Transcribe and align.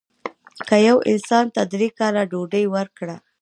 که 0.67 0.75
یو 0.87 0.97
انسان 1.11 1.45
ته 1.55 1.61
درې 1.73 1.89
کاله 1.99 2.23
ډوډۍ 2.31 2.65
ورکړه. 2.75 3.15